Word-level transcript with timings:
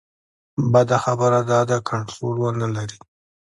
بده 0.73 0.97
خبره 1.05 1.39
دا 1.49 1.59
ده 1.69 1.77
کنټرول 1.89 2.35
ونه 2.39 2.67
لري. 2.75 2.97